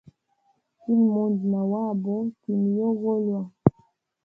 Kila 0.81 1.03
mundu 1.13 1.43
na 1.51 1.61
wabo 1.71 2.13
kinwe 2.39 2.69
yogolwa. 2.79 3.41